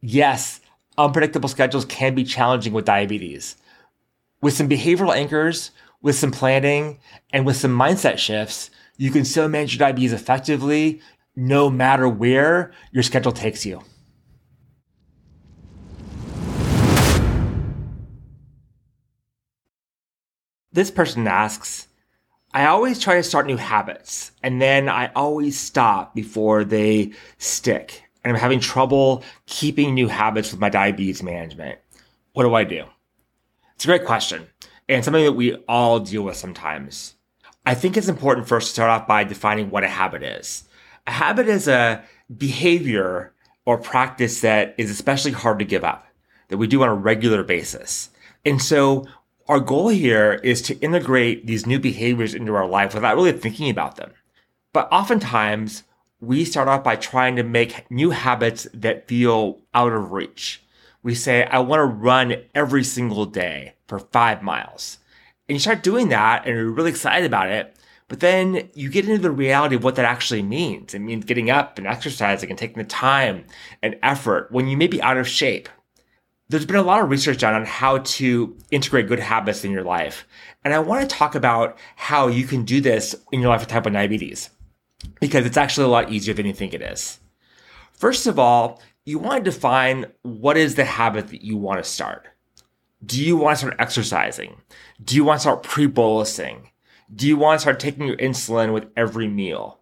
Yes, 0.00 0.60
unpredictable 0.96 1.48
schedules 1.48 1.86
can 1.86 2.14
be 2.14 2.22
challenging 2.22 2.72
with 2.74 2.84
diabetes. 2.84 3.56
With 4.42 4.54
some 4.54 4.68
behavioral 4.68 5.14
anchors, 5.14 5.72
with 6.02 6.16
some 6.16 6.30
planning, 6.30 7.00
and 7.32 7.44
with 7.44 7.56
some 7.56 7.76
mindset 7.76 8.18
shifts, 8.18 8.70
you 8.96 9.10
can 9.10 9.24
still 9.24 9.48
manage 9.48 9.74
your 9.74 9.78
diabetes 9.78 10.12
effectively 10.12 11.00
no 11.34 11.70
matter 11.70 12.08
where 12.08 12.72
your 12.92 13.02
schedule 13.02 13.32
takes 13.32 13.64
you. 13.64 13.82
This 20.72 20.90
person 20.90 21.26
asks, 21.26 21.88
I 22.52 22.66
always 22.66 22.98
try 22.98 23.14
to 23.14 23.22
start 23.22 23.46
new 23.46 23.56
habits 23.56 24.32
and 24.42 24.60
then 24.60 24.88
I 24.88 25.12
always 25.14 25.58
stop 25.58 26.14
before 26.14 26.64
they 26.64 27.12
stick. 27.38 28.02
And 28.24 28.32
I'm 28.32 28.40
having 28.40 28.60
trouble 28.60 29.22
keeping 29.46 29.94
new 29.94 30.08
habits 30.08 30.50
with 30.50 30.60
my 30.60 30.68
diabetes 30.68 31.22
management. 31.22 31.78
What 32.32 32.42
do 32.42 32.54
I 32.54 32.64
do? 32.64 32.84
It's 33.74 33.84
a 33.84 33.88
great 33.88 34.04
question 34.04 34.48
and 34.88 35.04
something 35.04 35.24
that 35.24 35.32
we 35.32 35.54
all 35.68 36.00
deal 36.00 36.22
with 36.22 36.36
sometimes. 36.36 37.14
I 37.64 37.74
think 37.74 37.96
it's 37.96 38.08
important 38.08 38.48
first 38.48 38.68
to 38.68 38.72
start 38.72 38.90
off 38.90 39.06
by 39.06 39.22
defining 39.22 39.70
what 39.70 39.84
a 39.84 39.88
habit 39.88 40.24
is. 40.24 40.64
A 41.06 41.12
habit 41.12 41.46
is 41.46 41.68
a 41.68 42.02
behavior 42.36 43.32
or 43.64 43.78
practice 43.78 44.40
that 44.40 44.74
is 44.76 44.90
especially 44.90 45.32
hard 45.32 45.60
to 45.60 45.64
give 45.64 45.84
up, 45.84 46.06
that 46.48 46.58
we 46.58 46.66
do 46.66 46.82
on 46.82 46.88
a 46.88 46.94
regular 46.94 47.44
basis. 47.44 48.10
And 48.44 48.60
so 48.60 49.06
our 49.48 49.60
goal 49.60 49.88
here 49.88 50.40
is 50.44 50.62
to 50.62 50.78
integrate 50.78 51.46
these 51.46 51.66
new 51.66 51.78
behaviors 51.78 52.34
into 52.34 52.54
our 52.54 52.66
life 52.66 52.94
without 52.94 53.16
really 53.16 53.32
thinking 53.32 53.70
about 53.70 53.96
them. 53.96 54.12
But 54.72 54.88
oftentimes, 54.92 55.84
we 56.20 56.44
start 56.44 56.68
off 56.68 56.84
by 56.84 56.96
trying 56.96 57.36
to 57.36 57.42
make 57.42 57.90
new 57.90 58.10
habits 58.10 58.66
that 58.74 59.08
feel 59.08 59.60
out 59.74 59.92
of 59.92 60.12
reach. 60.12 60.62
We 61.02 61.14
say, 61.14 61.44
I 61.44 61.60
want 61.60 61.80
to 61.80 61.84
run 61.84 62.36
every 62.54 62.84
single 62.84 63.24
day 63.24 63.74
for 63.88 63.98
five 63.98 64.42
miles. 64.42 64.98
And 65.48 65.56
you 65.56 65.60
start 65.60 65.82
doing 65.82 66.10
that 66.10 66.46
and 66.46 66.54
you're 66.54 66.70
really 66.70 66.90
excited 66.90 67.26
about 67.26 67.48
it. 67.48 67.74
But 68.06 68.20
then 68.20 68.68
you 68.74 68.90
get 68.90 69.08
into 69.08 69.22
the 69.22 69.30
reality 69.30 69.76
of 69.76 69.84
what 69.84 69.94
that 69.94 70.04
actually 70.04 70.42
means. 70.42 70.94
It 70.94 70.98
means 70.98 71.24
getting 71.24 71.48
up 71.48 71.78
and 71.78 71.86
exercising 71.86 72.50
and 72.50 72.58
taking 72.58 72.78
the 72.78 72.84
time 72.84 73.46
and 73.82 73.96
effort 74.02 74.50
when 74.50 74.68
you 74.68 74.76
may 74.76 74.88
be 74.88 75.00
out 75.00 75.16
of 75.16 75.28
shape 75.28 75.68
there's 76.50 76.66
been 76.66 76.76
a 76.76 76.82
lot 76.82 77.00
of 77.00 77.08
research 77.08 77.38
done 77.38 77.54
on 77.54 77.64
how 77.64 77.98
to 77.98 78.56
integrate 78.72 79.06
good 79.06 79.20
habits 79.20 79.64
in 79.64 79.70
your 79.70 79.84
life. 79.84 80.26
And 80.64 80.74
I 80.74 80.80
want 80.80 81.08
to 81.08 81.16
talk 81.16 81.36
about 81.36 81.78
how 81.94 82.26
you 82.26 82.44
can 82.44 82.64
do 82.64 82.80
this 82.80 83.14
in 83.30 83.40
your 83.40 83.50
life 83.50 83.60
with 83.60 83.68
type 83.68 83.84
1 83.84 83.92
diabetes 83.92 84.50
because 85.20 85.46
it's 85.46 85.56
actually 85.56 85.84
a 85.84 85.90
lot 85.90 86.10
easier 86.10 86.34
than 86.34 86.46
you 86.46 86.52
think 86.52 86.74
it 86.74 86.82
is. 86.82 87.20
First 87.92 88.26
of 88.26 88.36
all, 88.36 88.82
you 89.04 89.20
want 89.20 89.44
to 89.44 89.50
define 89.50 90.06
what 90.22 90.56
is 90.56 90.74
the 90.74 90.84
habit 90.84 91.28
that 91.28 91.42
you 91.42 91.56
want 91.56 91.82
to 91.82 91.88
start. 91.88 92.26
Do 93.06 93.22
you 93.22 93.36
want 93.36 93.56
to 93.56 93.66
start 93.66 93.76
exercising? 93.78 94.60
Do 95.02 95.14
you 95.14 95.22
want 95.22 95.38
to 95.38 95.42
start 95.42 95.62
pre 95.62 95.86
bolusing? 95.86 96.64
Do 97.14 97.28
you 97.28 97.36
want 97.36 97.60
to 97.60 97.62
start 97.62 97.78
taking 97.78 98.06
your 98.08 98.16
insulin 98.16 98.72
with 98.72 98.88
every 98.96 99.28
meal? 99.28 99.78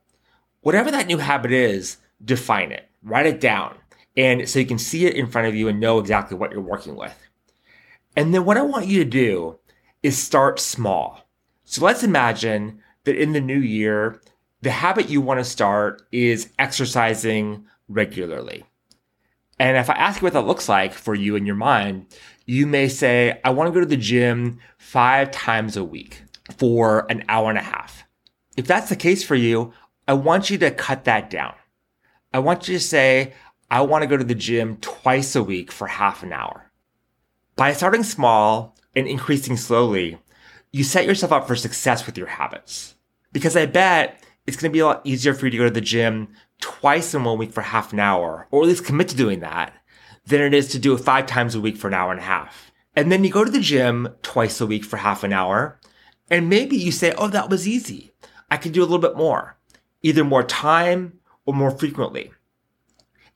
Whatever 0.61 0.91
that 0.91 1.07
new 1.07 1.19
habit 1.19 1.51
is, 1.51 1.97
define 2.23 2.73
it, 2.73 2.91
write 3.03 3.27
it 3.27 3.41
down. 3.41 3.75
And 4.19 4.49
so 4.49 4.59
you 4.59 4.67
can 4.67 4.79
see 4.79 5.07
it 5.07 5.15
in 5.15 5.29
front 5.29 5.47
of 5.47 5.55
you 5.55 5.69
and 5.69 5.79
know 5.79 6.01
exactly 6.01 6.37
what 6.37 6.51
you're 6.51 6.61
working 6.61 6.97
with. 6.97 7.17
And 8.17 8.35
then 8.35 8.45
what 8.45 8.57
I 8.57 8.63
want 8.63 8.89
you 8.89 9.05
to 9.05 9.09
do 9.09 9.61
is 10.03 10.19
start 10.19 10.59
small. 10.59 11.21
So 11.65 11.85
let's 11.85 12.03
imagine 12.03 12.83
that 13.05 13.15
in 13.15 13.33
the 13.33 13.41
new 13.41 13.61
year, 13.61 14.21
the 14.61 14.73
habit 14.73 15.09
you 15.09 15.21
want 15.21 15.39
to 15.39 15.45
start 15.45 16.03
is 16.11 16.51
exercising 16.59 17.65
regularly. 17.87 18.65
And 19.61 19.77
if 19.77 19.89
I 19.89 19.95
ask 19.95 20.21
you 20.21 20.25
what 20.25 20.33
that 20.33 20.47
looks 20.47 20.69
like 20.69 20.93
for 20.93 21.15
you 21.15 21.37
in 21.37 21.47
your 21.47 21.55
mind, 21.55 22.07
you 22.45 22.67
may 22.67 22.89
say, 22.89 23.41
I 23.45 23.51
want 23.51 23.69
to 23.69 23.73
go 23.73 23.81
to 23.81 23.87
the 23.87 23.97
gym 23.97 24.59
five 24.79 25.31
times 25.31 25.77
a 25.77 25.85
week 25.85 26.23
for 26.57 27.07
an 27.09 27.25
hour 27.29 27.51
and 27.51 27.59
a 27.59 27.63
half. 27.63 28.03
If 28.57 28.67
that's 28.67 28.89
the 28.89 28.97
case 28.97 29.23
for 29.23 29.37
you, 29.37 29.73
I 30.09 30.15
want 30.15 30.51
you 30.51 30.59
to 30.59 30.73
cut 30.73 31.05
that 31.05 31.31
down. 31.31 31.55
I 32.33 32.41
want 32.41 32.69
you 32.69 32.79
to 32.79 32.85
say, 32.85 33.35
I 33.71 33.83
want 33.83 34.01
to 34.03 34.09
go 34.09 34.17
to 34.17 34.25
the 34.25 34.35
gym 34.35 34.79
twice 34.81 35.37
a 35.37 35.43
week 35.43 35.71
for 35.71 35.87
half 35.87 36.23
an 36.23 36.33
hour. 36.33 36.73
By 37.55 37.75
starting 37.75 38.03
small 38.03 38.75
and 38.97 39.07
increasing 39.07 39.59
slowly, 39.59 40.19
you 40.73 40.85
set 40.85 41.05
yourself 41.05 41.33
up 41.33 41.47
for 41.47 41.55
success 41.55 42.07
with 42.07 42.17
your 42.17 42.29
habits. 42.29 42.95
Because 43.31 43.57
I 43.57 43.67
bet 43.67 44.25
it's 44.47 44.57
going 44.57 44.71
to 44.71 44.73
be 44.73 44.81
a 44.81 44.87
lot 44.87 45.03
easier 45.05 45.35
for 45.35 45.47
you 45.47 45.51
to 45.51 45.59
go 45.59 45.65
to 45.65 45.71
the 45.71 45.83
gym 45.83 46.29
twice 46.63 47.13
in 47.13 47.25
one 47.25 47.37
week 47.37 47.53
for 47.53 47.61
half 47.61 47.93
an 47.93 48.01
hour, 48.01 48.49
or 48.51 48.63
at 48.63 48.69
least 48.69 48.87
commit 48.87 49.09
to 49.09 49.17
doing 49.17 49.41
that, 49.41 49.75
than 50.25 50.41
it 50.41 50.55
is 50.55 50.69
to 50.69 50.79
do 50.79 50.95
it 50.95 51.01
five 51.01 51.27
times 51.27 51.55
a 51.55 51.61
week 51.61 51.77
for 51.77 51.89
an 51.89 51.95
hour 51.95 52.11
and 52.11 52.21
a 52.21 52.25
half. 52.25 52.73
And 52.97 53.13
then 53.13 53.23
you 53.23 53.31
go 53.31 53.45
to 53.45 53.51
the 53.51 53.61
gym 53.61 54.09
twice 54.23 54.63
a 54.63 54.67
week 54.67 54.85
for 54.85 54.97
half 54.97 55.25
an 55.25 55.35
hour, 55.35 55.79
and 56.31 56.49
maybe 56.49 56.77
you 56.79 56.91
say, 56.91 57.13
oh, 57.19 57.29
that 57.29 57.51
was 57.51 57.69
easy. 57.69 58.15
I 58.51 58.57
can 58.57 58.73
do 58.73 58.81
a 58.81 58.89
little 58.89 58.99
bit 58.99 59.17
more, 59.17 59.59
either 60.03 60.25
more 60.25 60.43
time 60.43 61.21
or 61.45 61.53
more 61.53 61.71
frequently 61.71 62.33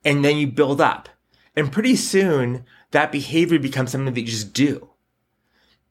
and 0.03 0.23
then 0.23 0.37
you 0.37 0.47
build 0.47 0.81
up. 0.81 1.09
And 1.55 1.71
pretty 1.71 1.95
soon 1.95 2.65
that 2.91 3.11
behavior 3.11 3.59
becomes 3.59 3.91
something 3.91 4.13
that 4.13 4.21
you 4.21 4.27
just 4.27 4.53
do. 4.53 4.89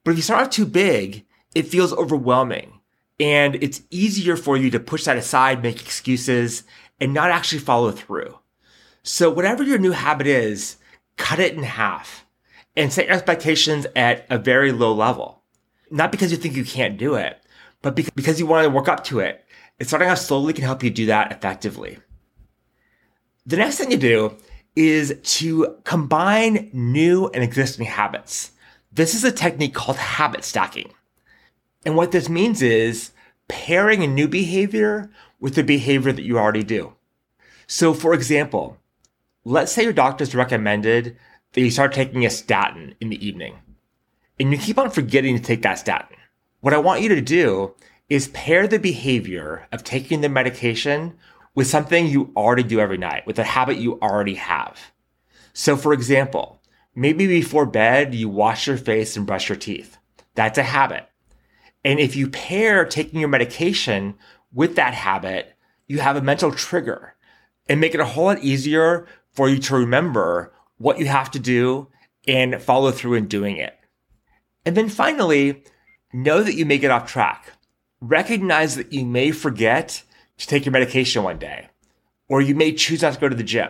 But 0.03 0.11
if 0.11 0.17
you 0.17 0.23
start 0.23 0.41
off 0.41 0.49
too 0.49 0.65
big, 0.65 1.25
it 1.55 1.67
feels 1.67 1.93
overwhelming 1.93 2.81
and 3.19 3.55
it's 3.55 3.83
easier 3.89 4.35
for 4.35 4.57
you 4.57 4.69
to 4.71 4.79
push 4.79 5.05
that 5.05 5.17
aside, 5.17 5.61
make 5.61 5.81
excuses 5.81 6.63
and 6.99 7.13
not 7.13 7.31
actually 7.31 7.59
follow 7.59 7.91
through. 7.91 8.39
So 9.03 9.29
whatever 9.29 9.63
your 9.63 9.77
new 9.77 9.91
habit 9.91 10.27
is, 10.27 10.77
cut 11.17 11.39
it 11.39 11.53
in 11.53 11.63
half 11.63 12.25
and 12.75 12.91
set 12.91 13.05
your 13.05 13.15
expectations 13.15 13.85
at 13.95 14.25
a 14.29 14.37
very 14.37 14.71
low 14.71 14.93
level. 14.93 15.43
Not 15.91 16.11
because 16.11 16.31
you 16.31 16.37
think 16.37 16.55
you 16.55 16.65
can't 16.65 16.97
do 16.97 17.15
it, 17.15 17.41
but 17.81 17.95
because 17.95 18.39
you 18.39 18.45
want 18.45 18.63
to 18.63 18.69
work 18.69 18.87
up 18.87 19.03
to 19.05 19.19
it. 19.19 19.45
And 19.79 19.87
starting 19.87 20.09
off 20.09 20.19
slowly 20.19 20.53
can 20.53 20.63
help 20.63 20.83
you 20.83 20.89
do 20.89 21.05
that 21.07 21.31
effectively. 21.31 21.99
The 23.45 23.57
next 23.57 23.77
thing 23.77 23.91
you 23.91 23.97
do 23.97 24.37
is 24.75 25.19
to 25.21 25.77
combine 25.83 26.69
new 26.71 27.27
and 27.27 27.43
existing 27.43 27.85
habits. 27.85 28.51
This 28.91 29.13
is 29.13 29.23
a 29.23 29.31
technique 29.31 29.73
called 29.73 29.97
habit 29.97 30.45
stacking. 30.45 30.93
And 31.85 31.97
what 31.97 32.11
this 32.11 32.29
means 32.29 32.61
is 32.61 33.11
pairing 33.49 34.01
a 34.01 34.07
new 34.07 34.29
behavior 34.29 35.11
with 35.41 35.55
the 35.55 35.63
behavior 35.63 36.13
that 36.13 36.23
you 36.23 36.39
already 36.39 36.63
do. 36.63 36.93
So, 37.67 37.93
for 37.93 38.13
example, 38.13 38.77
let's 39.43 39.73
say 39.73 39.83
your 39.83 39.93
doctor's 39.93 40.33
recommended 40.33 41.17
that 41.51 41.61
you 41.61 41.69
start 41.69 41.91
taking 41.91 42.25
a 42.25 42.29
statin 42.29 42.95
in 43.01 43.09
the 43.09 43.25
evening, 43.25 43.59
and 44.39 44.51
you 44.51 44.57
keep 44.57 44.79
on 44.79 44.89
forgetting 44.89 45.35
to 45.35 45.43
take 45.43 45.61
that 45.63 45.79
statin. 45.79 46.15
What 46.61 46.73
I 46.73 46.77
want 46.77 47.01
you 47.01 47.09
to 47.09 47.21
do 47.21 47.75
is 48.07 48.29
pair 48.29 48.67
the 48.67 48.79
behavior 48.79 49.67
of 49.71 49.83
taking 49.83 50.21
the 50.21 50.29
medication 50.29 51.15
with 51.55 51.67
something 51.67 52.07
you 52.07 52.31
already 52.35 52.63
do 52.63 52.79
every 52.79 52.97
night, 52.97 53.25
with 53.27 53.39
a 53.39 53.43
habit 53.43 53.77
you 53.77 53.99
already 53.99 54.35
have. 54.35 54.91
So, 55.53 55.77
for 55.77 55.93
example, 55.93 56.61
maybe 56.95 57.27
before 57.27 57.65
bed, 57.65 58.15
you 58.15 58.29
wash 58.29 58.67
your 58.67 58.77
face 58.77 59.15
and 59.15 59.27
brush 59.27 59.49
your 59.49 59.57
teeth. 59.57 59.97
That's 60.35 60.57
a 60.57 60.63
habit. 60.63 61.07
And 61.83 61.99
if 61.99 62.15
you 62.15 62.29
pair 62.29 62.85
taking 62.85 63.19
your 63.19 63.29
medication 63.29 64.15
with 64.51 64.75
that 64.75 64.93
habit, 64.93 65.53
you 65.87 65.99
have 65.99 66.15
a 66.15 66.21
mental 66.21 66.51
trigger 66.51 67.15
and 67.67 67.79
make 67.79 67.93
it 67.93 67.99
a 67.99 68.05
whole 68.05 68.25
lot 68.25 68.43
easier 68.43 69.07
for 69.31 69.49
you 69.49 69.59
to 69.59 69.75
remember 69.75 70.53
what 70.77 70.99
you 70.99 71.05
have 71.07 71.29
to 71.31 71.39
do 71.39 71.87
and 72.27 72.61
follow 72.61 72.91
through 72.91 73.15
in 73.15 73.27
doing 73.27 73.57
it. 73.57 73.77
And 74.65 74.77
then 74.77 74.89
finally, 74.89 75.63
know 76.13 76.41
that 76.41 76.55
you 76.55 76.65
may 76.65 76.77
get 76.77 76.91
off 76.91 77.11
track. 77.11 77.51
Recognize 77.99 78.75
that 78.75 78.93
you 78.93 79.05
may 79.05 79.31
forget 79.31 80.03
to 80.37 80.47
take 80.47 80.65
your 80.65 80.71
medication 80.71 81.23
one 81.23 81.39
day, 81.39 81.69
or 82.27 82.41
you 82.41 82.55
may 82.55 82.73
choose 82.73 83.01
not 83.01 83.13
to 83.13 83.19
go 83.19 83.29
to 83.29 83.35
the 83.35 83.43
gym. 83.43 83.69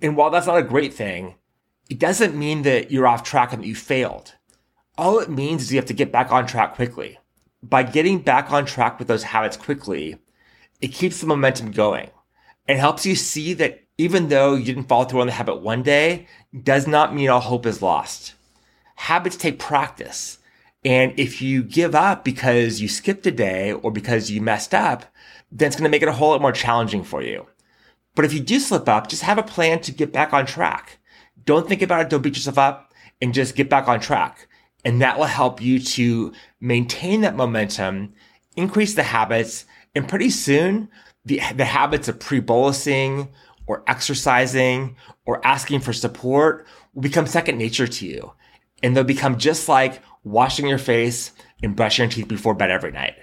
And 0.00 0.16
while 0.16 0.30
that's 0.30 0.46
not 0.46 0.58
a 0.58 0.62
great 0.62 0.94
thing, 0.94 1.36
it 1.88 1.98
doesn't 1.98 2.36
mean 2.36 2.62
that 2.62 2.90
you're 2.90 3.06
off 3.06 3.22
track 3.22 3.52
and 3.52 3.62
that 3.62 3.66
you 3.66 3.74
failed. 3.74 4.34
All 4.96 5.18
it 5.18 5.30
means 5.30 5.62
is 5.62 5.72
you 5.72 5.78
have 5.78 5.86
to 5.86 5.94
get 5.94 6.12
back 6.12 6.30
on 6.32 6.46
track 6.46 6.74
quickly. 6.74 7.18
By 7.62 7.82
getting 7.82 8.18
back 8.18 8.50
on 8.50 8.66
track 8.66 8.98
with 8.98 9.08
those 9.08 9.22
habits 9.22 9.56
quickly, 9.56 10.16
it 10.80 10.88
keeps 10.88 11.20
the 11.20 11.26
momentum 11.26 11.70
going 11.70 12.10
and 12.66 12.78
helps 12.78 13.06
you 13.06 13.14
see 13.14 13.54
that 13.54 13.82
even 13.98 14.28
though 14.28 14.54
you 14.54 14.64
didn't 14.64 14.88
follow 14.88 15.04
through 15.04 15.20
on 15.20 15.26
the 15.26 15.32
habit 15.32 15.60
one 15.60 15.82
day, 15.82 16.26
does 16.62 16.86
not 16.86 17.14
mean 17.14 17.28
all 17.28 17.40
hope 17.40 17.66
is 17.66 17.82
lost. 17.82 18.34
Habits 18.96 19.36
take 19.36 19.58
practice. 19.58 20.38
And 20.84 21.12
if 21.18 21.40
you 21.40 21.62
give 21.62 21.94
up 21.94 22.24
because 22.24 22.80
you 22.80 22.88
skipped 22.88 23.26
a 23.26 23.30
day 23.30 23.72
or 23.72 23.92
because 23.92 24.30
you 24.30 24.40
messed 24.40 24.74
up, 24.74 25.04
then 25.52 25.66
it's 25.66 25.76
going 25.76 25.84
to 25.84 25.90
make 25.90 26.02
it 26.02 26.08
a 26.08 26.12
whole 26.12 26.30
lot 26.30 26.40
more 26.40 26.52
challenging 26.52 27.04
for 27.04 27.22
you. 27.22 27.46
But 28.14 28.24
if 28.24 28.32
you 28.32 28.40
do 28.40 28.58
slip 28.58 28.88
up, 28.88 29.08
just 29.08 29.22
have 29.22 29.38
a 29.38 29.42
plan 29.42 29.80
to 29.80 29.92
get 29.92 30.12
back 30.12 30.32
on 30.32 30.46
track. 30.46 30.98
Don't 31.44 31.68
think 31.68 31.82
about 31.82 32.00
it. 32.00 32.08
Don't 32.08 32.22
beat 32.22 32.36
yourself 32.36 32.58
up 32.58 32.92
and 33.20 33.34
just 33.34 33.54
get 33.54 33.70
back 33.70 33.88
on 33.88 34.00
track. 34.00 34.48
And 34.84 35.00
that 35.00 35.18
will 35.18 35.26
help 35.26 35.60
you 35.60 35.78
to 35.78 36.32
maintain 36.60 37.20
that 37.20 37.36
momentum, 37.36 38.14
increase 38.56 38.94
the 38.94 39.02
habits, 39.02 39.64
and 39.94 40.08
pretty 40.08 40.30
soon 40.30 40.88
the, 41.24 41.40
the 41.54 41.64
habits 41.64 42.08
of 42.08 42.18
pre-bolusing 42.18 43.28
or 43.66 43.84
exercising 43.86 44.96
or 45.24 45.46
asking 45.46 45.80
for 45.80 45.92
support 45.92 46.66
will 46.94 47.02
become 47.02 47.26
second 47.26 47.58
nature 47.58 47.86
to 47.86 48.06
you. 48.06 48.32
And 48.82 48.96
they'll 48.96 49.04
become 49.04 49.38
just 49.38 49.68
like 49.68 50.02
washing 50.24 50.66
your 50.66 50.78
face 50.78 51.32
and 51.62 51.76
brushing 51.76 52.04
your 52.04 52.10
teeth 52.10 52.28
before 52.28 52.54
bed 52.54 52.70
every 52.70 52.90
night. 52.90 53.14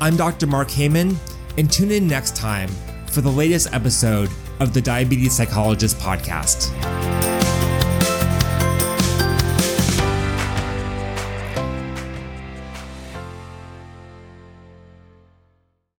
I'm 0.00 0.16
Dr. 0.16 0.48
Mark 0.48 0.66
Heyman, 0.66 1.14
and 1.58 1.70
tune 1.70 1.92
in 1.92 2.08
next 2.08 2.34
time 2.34 2.70
for 3.06 3.20
the 3.20 3.30
latest 3.30 3.72
episode 3.72 4.28
of 4.58 4.74
the 4.74 4.80
Diabetes 4.80 5.32
Psychologist 5.32 5.96
Podcast. 5.98 7.19